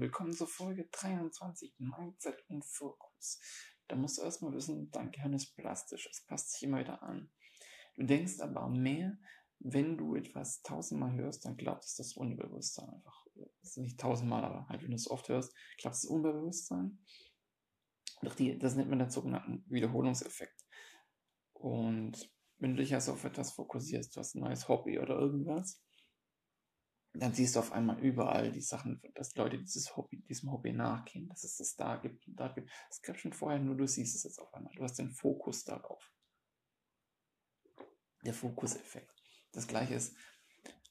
[0.00, 3.40] willkommen zur Folge 23, Mindset und Fokus.
[3.86, 7.30] Da musst du erstmal wissen, dein Gehirn ist plastisch, es passt sich immer wieder an.
[7.94, 9.16] Du denkst aber mehr,
[9.60, 13.26] wenn du etwas tausendmal hörst, dann glaubt es das Unbewusstsein einfach.
[13.34, 16.98] Das ist nicht tausendmal, aber halt, wenn du es oft hörst, glaubt es Unbewusstsein.
[18.22, 20.64] Doch die, das nennt man den sogenannten Wiederholungseffekt.
[21.52, 25.82] Und wenn du dich also auf etwas fokussierst, du hast ein neues Hobby oder irgendwas,
[27.14, 31.28] dann siehst du auf einmal überall die Sachen, dass Leute dieses Hobby, diesem Hobby nachgehen,
[31.28, 32.70] dass es das da gibt und da gibt.
[32.90, 34.74] Es gab schon vorher, nur du siehst es jetzt auf einmal.
[34.74, 36.12] Du hast den Fokus darauf.
[38.24, 39.14] Der Fokuseffekt.
[39.52, 40.16] Das gleiche ist,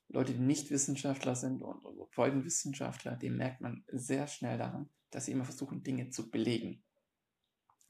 [0.08, 5.26] Leute, die nicht Wissenschaftler sind und, und Wissenschaftler, dem merkt man sehr schnell daran, dass
[5.26, 6.84] sie immer versuchen, Dinge zu belegen.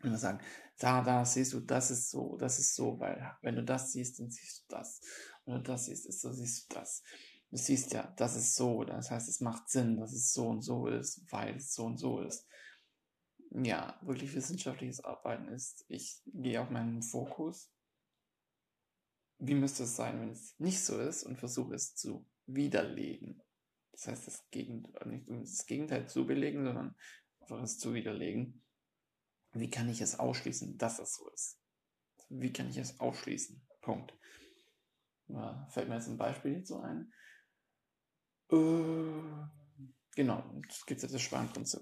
[0.01, 0.39] Immer sagen,
[0.79, 4.19] da, da siehst du, das ist so, das ist so, weil wenn du das siehst,
[4.19, 5.01] dann siehst du das.
[5.45, 7.03] Wenn du das siehst, so siehst du das
[7.53, 10.63] du siehst ja, das ist so, das heißt, es macht Sinn, dass es so und
[10.63, 12.47] so ist, weil es so und so ist.
[13.51, 17.71] Ja, wirklich wissenschaftliches Arbeiten ist, ich gehe auf meinen Fokus.
[19.37, 23.43] Wie müsste es sein, wenn es nicht so ist und versuche es zu widerlegen?
[23.91, 26.95] Das heißt, das, Gegenteil, nicht das Gegenteil zu belegen, sondern
[27.39, 28.63] einfach es zu widerlegen.
[29.51, 31.59] Wie kann ich es ausschließen, dass es so ist?
[32.29, 33.61] Wie kann ich es ausschließen?
[33.81, 34.17] Punkt.
[35.27, 37.13] Ja, fällt mir jetzt ein Beispiel hierzu ein.
[38.51, 39.47] Äh,
[40.15, 41.81] genau, es gibt das Schwanprinzip.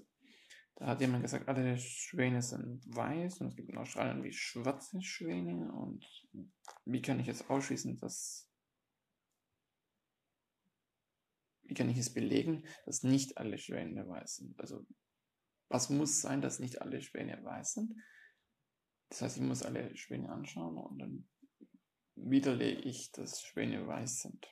[0.76, 5.00] Da hat jemand gesagt, alle Schwäne sind weiß und es gibt in Australien wie schwarze
[5.02, 6.04] Schwäne und
[6.84, 8.48] wie kann ich jetzt ausschließen, dass
[11.64, 14.58] wie kann ich es belegen, dass nicht alle Schwäne weiß sind?
[14.58, 14.84] Also
[15.68, 17.94] was muss sein, dass nicht alle Schwäne weiß sind?
[19.08, 21.28] Das heißt, ich muss alle Schwäne anschauen und dann
[22.14, 24.46] widerlege ich, dass Schwäne weiß sind.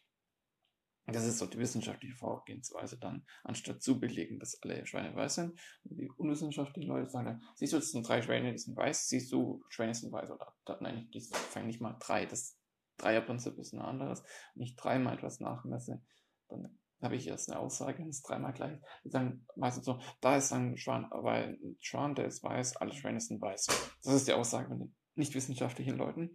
[1.06, 5.58] Das ist so die wissenschaftliche Vorgehensweise dann, anstatt zu belegen, dass alle Schweine weiß sind.
[5.84, 9.32] Die unwissenschaftlichen Leute sagen dann, siehst du, das sind drei Schweine, die sind weiß, siehst
[9.32, 12.56] du, Schweine sind weiß oder, nein, die fangen nicht mal drei, das
[12.98, 14.22] Dreierprinzip ist ein anderes.
[14.54, 16.02] Wenn ich dreimal etwas nachmesse,
[16.48, 20.36] dann habe ich jetzt eine Aussage, wenn es dreimal gleich Die sagen meistens so, da
[20.36, 23.66] ist ein Schwan, weil ein Schwan, der ist weiß, alle Schweine sind weiß.
[24.02, 26.34] Das ist die Aussage von den nicht wissenschaftlichen Leuten.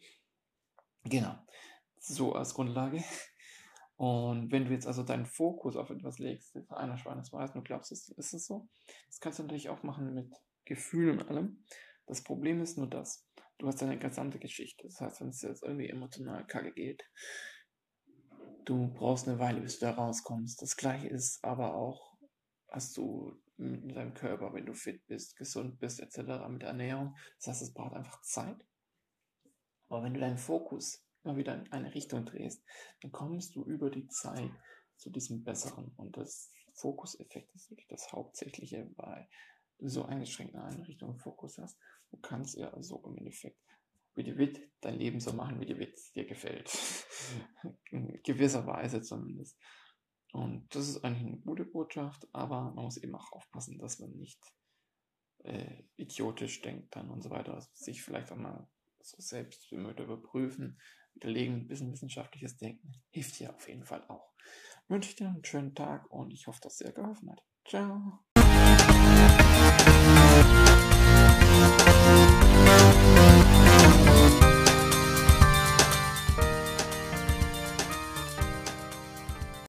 [1.04, 1.36] Genau.
[2.00, 3.04] So als Grundlage.
[3.98, 7.62] Und wenn du jetzt also deinen Fokus auf etwas legst, einer Schwein ist weiß, du
[7.62, 8.68] glaubst, ist, ist es so.
[9.08, 10.34] Das kannst du natürlich auch machen mit
[10.66, 11.64] Gefühl und allem.
[12.06, 13.26] Das Problem ist nur das.
[13.58, 14.84] Du hast eine gesamte Geschichte.
[14.88, 17.10] Das heißt, wenn es jetzt irgendwie emotional kacke geht,
[18.66, 20.62] du brauchst eine Weile, bis du da rauskommst.
[20.62, 22.18] Das gleiche ist aber auch,
[22.70, 27.16] hast du mit deinem Körper, wenn du fit bist, gesund bist, etc., mit Ernährung.
[27.38, 28.58] Das heißt, es braucht einfach Zeit.
[29.88, 32.64] Aber wenn du deinen Fokus immer wieder in eine Richtung drehst,
[33.02, 34.52] dann kommst du über die Zeit
[34.98, 35.92] zu diesem Besseren.
[35.98, 39.28] Und das Fokuseffekt ist wirklich das Hauptsächliche, weil
[39.80, 41.78] du so eingeschränkt in eine Richtung Fokus hast.
[42.12, 43.60] Du kannst ja so im Endeffekt
[44.16, 46.72] wie die Wit dein Leben so machen, wie die Wit dir gefällt.
[47.92, 49.60] in gewisser Weise zumindest.
[50.32, 54.12] Und das ist eigentlich eine gute Botschaft, aber man muss eben auch aufpassen, dass man
[54.12, 54.42] nicht
[55.44, 58.68] äh, idiotisch denkt dann und so weiter, also sich vielleicht auch mal
[59.10, 60.80] so selbst überprüfen,
[61.14, 64.34] widerlegen, ein bisschen wissenschaftliches Denken hilft dir auf jeden Fall auch.
[64.84, 67.44] Ich wünsche dir einen schönen Tag und ich hoffe, dass es dir geholfen hat.
[67.68, 68.26] Ciao.